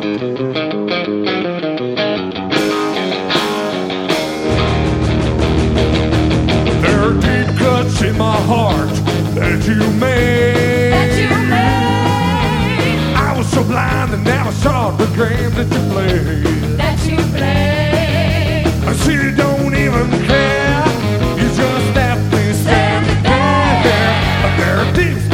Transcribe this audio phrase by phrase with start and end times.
[0.00, 0.08] There
[6.98, 8.88] are deep cuts in my heart
[9.34, 10.92] that you made.
[10.92, 16.78] That you made, I was so blind and never saw the game that you played.
[16.78, 18.66] that you played.
[18.88, 20.86] I see you don't even care.
[21.36, 21.94] You just
[22.32, 24.14] me standing there.
[24.40, 25.29] But there are deep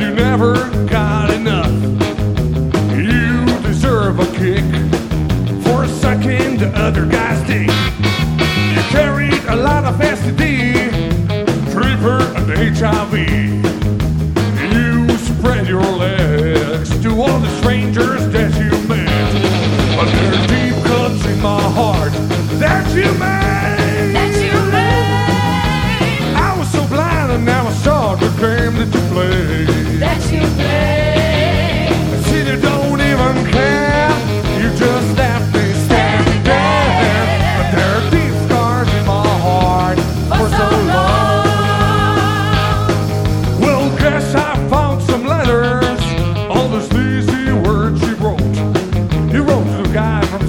[0.00, 0.54] you never
[0.86, 1.72] got enough.
[2.94, 4.64] You deserve a kick
[5.64, 7.70] for sucking the other guy's dick.
[8.74, 10.90] You carried a lot of STD,
[11.72, 13.14] fever, and HIV.
[14.72, 18.07] You spread your legs to all the strangers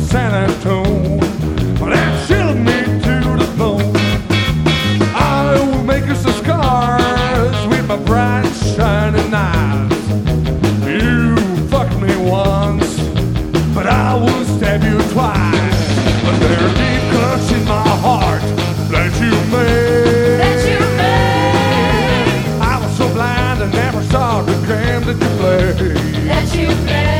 [0.09, 1.19] San Antonio.
[1.88, 3.95] That chilled me to the bone.
[5.13, 9.91] I will make you some scars with my bright shining eyes.
[10.88, 11.35] You
[11.67, 12.89] fucked me once,
[13.75, 15.79] but I will stab you twice.
[16.23, 18.41] But there are deep cuts in my heart
[18.89, 20.39] that you made.
[20.41, 25.75] that you made, I was so blind I never saw the game that you played.
[26.25, 27.19] that you played.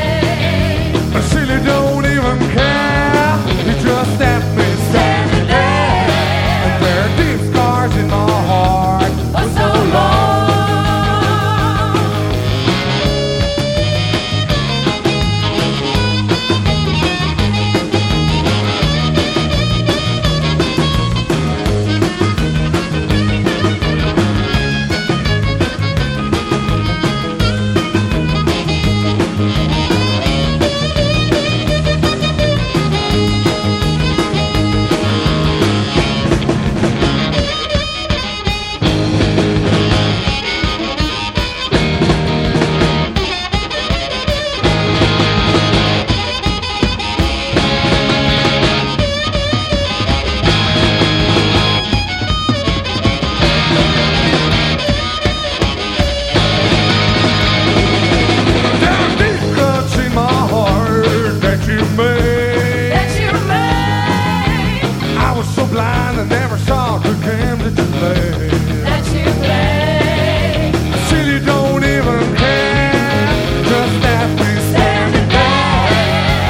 [66.20, 68.52] I never saw the game that you played.
[68.84, 70.76] that you played.
[71.08, 73.24] Silly don't even care.
[73.64, 75.96] Just left me standing there.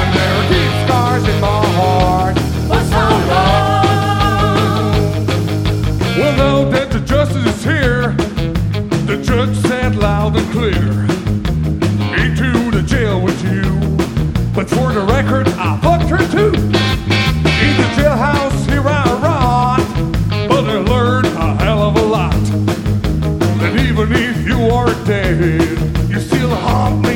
[0.00, 2.36] And there are deep scars in my heart.
[2.66, 3.86] For so long,
[6.18, 8.16] Well, now that the justice is here,
[9.06, 11.06] the judge said loud and clear,
[12.10, 13.70] me to the jail with you.
[14.52, 15.46] But for the record,
[24.02, 25.38] even if you are dead,
[26.08, 27.09] you still haunt me